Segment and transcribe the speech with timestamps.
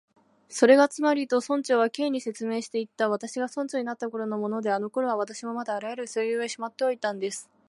[0.49, 7.47] 「それがつまり」と、村長は Ｋ に説明していった「私が村長になったころのもので、あのころは私もまだあらゆる書類をしまっておいたんです」